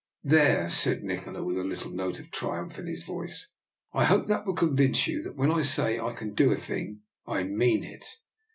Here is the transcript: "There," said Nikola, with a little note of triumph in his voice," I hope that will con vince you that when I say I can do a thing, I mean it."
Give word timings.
"There," 0.23 0.67
said 0.71 1.03
Nikola, 1.03 1.43
with 1.43 1.59
a 1.59 1.63
little 1.63 1.91
note 1.91 2.19
of 2.19 2.31
triumph 2.31 2.79
in 2.79 2.87
his 2.87 3.03
voice," 3.03 3.49
I 3.93 4.05
hope 4.05 4.25
that 4.25 4.47
will 4.47 4.55
con 4.55 4.75
vince 4.75 5.05
you 5.05 5.21
that 5.21 5.35
when 5.35 5.51
I 5.51 5.61
say 5.61 5.99
I 5.99 6.13
can 6.13 6.33
do 6.33 6.51
a 6.51 6.55
thing, 6.55 7.01
I 7.27 7.43
mean 7.43 7.83
it." 7.83 8.03